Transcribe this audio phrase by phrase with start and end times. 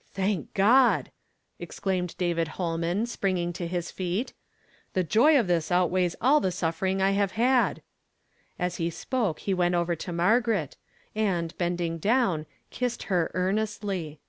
[0.12, 1.10] "Thank God!"
[1.58, 4.32] exclaimed David ITolman spnnging to his feet.
[4.92, 7.82] "The joy of this out^ weighs all the suffering I jiave had."
[8.56, 10.76] As he spoke he went over to Margaret,
[11.16, 14.20] ami, bending down, kissed her earnestly.